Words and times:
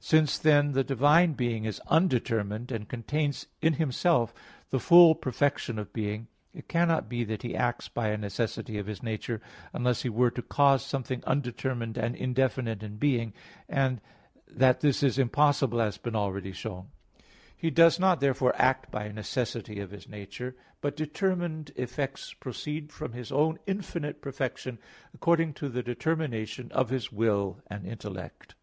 Since, 0.00 0.38
then, 0.38 0.72
the 0.72 0.82
Divine 0.82 1.34
Being 1.34 1.66
is 1.66 1.78
undetermined, 1.88 2.72
and 2.72 2.88
contains 2.88 3.48
in 3.60 3.74
Himself 3.74 4.32
the 4.70 4.80
full 4.80 5.14
perfection 5.14 5.78
of 5.78 5.92
being, 5.92 6.28
it 6.54 6.68
cannot 6.70 7.06
be 7.06 7.22
that 7.24 7.42
He 7.42 7.54
acts 7.54 7.86
by 7.86 8.08
a 8.08 8.16
necessity 8.16 8.78
of 8.78 8.86
His 8.86 9.02
nature, 9.02 9.42
unless 9.74 10.00
He 10.00 10.08
were 10.08 10.30
to 10.30 10.40
cause 10.40 10.82
something 10.86 11.22
undetermined 11.26 11.98
and 11.98 12.16
indefinite 12.16 12.82
in 12.82 12.96
being: 12.96 13.34
and 13.68 14.00
that 14.50 14.80
this 14.80 15.02
is 15.02 15.18
impossible 15.18 15.80
has 15.80 15.98
been 15.98 16.16
already 16.16 16.52
shown 16.52 16.88
(Q. 16.88 16.88
7, 16.88 16.88
A. 16.88 17.20
2). 17.20 17.54
He 17.58 17.70
does 17.70 18.00
not, 18.00 18.20
therefore, 18.20 18.54
act 18.56 18.90
by 18.90 19.04
a 19.04 19.12
necessity 19.12 19.80
of 19.80 19.90
His 19.90 20.08
nature, 20.08 20.56
but 20.80 20.96
determined 20.96 21.72
effects 21.76 22.32
proceed 22.32 22.90
from 22.90 23.12
His 23.12 23.30
own 23.30 23.58
infinite 23.66 24.22
perfection 24.22 24.78
according 25.12 25.52
to 25.60 25.68
the 25.68 25.82
determination 25.82 26.72
of 26.72 26.88
His 26.88 27.12
will 27.12 27.58
and 27.66 27.84
intellect. 27.86 28.54